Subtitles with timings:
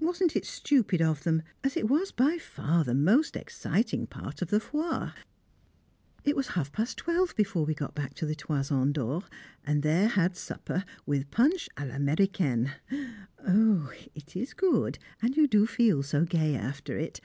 [0.00, 4.48] Wasn't it stupid of them, as it was by far the most exciting part of
[4.48, 5.12] the Foire?
[6.24, 9.24] It was half past twelve before we got back to the "Toison d'Or,"
[9.66, 12.70] and there had supper, with "Punch à l'Américaine."
[14.14, 17.20] It is good, and you do feel so gay after it.